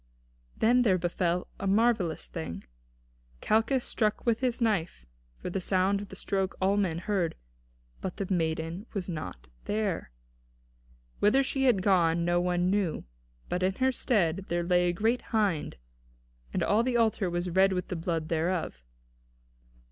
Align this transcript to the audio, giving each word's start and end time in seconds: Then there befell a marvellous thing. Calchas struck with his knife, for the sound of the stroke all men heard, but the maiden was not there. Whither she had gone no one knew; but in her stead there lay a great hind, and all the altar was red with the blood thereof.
Then 0.57 0.81
there 0.81 0.97
befell 0.97 1.45
a 1.59 1.67
marvellous 1.67 2.25
thing. 2.25 2.63
Calchas 3.39 3.83
struck 3.83 4.25
with 4.25 4.39
his 4.39 4.59
knife, 4.59 5.05
for 5.37 5.51
the 5.51 5.61
sound 5.61 6.01
of 6.01 6.09
the 6.09 6.15
stroke 6.15 6.55
all 6.59 6.75
men 6.75 6.97
heard, 6.97 7.35
but 8.01 8.17
the 8.17 8.25
maiden 8.33 8.87
was 8.95 9.07
not 9.07 9.47
there. 9.65 10.09
Whither 11.19 11.43
she 11.43 11.65
had 11.65 11.83
gone 11.83 12.25
no 12.25 12.41
one 12.41 12.71
knew; 12.71 13.03
but 13.47 13.61
in 13.61 13.75
her 13.75 13.91
stead 13.91 14.45
there 14.47 14.63
lay 14.63 14.89
a 14.89 14.93
great 14.93 15.21
hind, 15.21 15.77
and 16.51 16.63
all 16.63 16.81
the 16.81 16.97
altar 16.97 17.29
was 17.29 17.51
red 17.51 17.71
with 17.71 17.89
the 17.89 17.95
blood 17.95 18.27
thereof. 18.29 18.83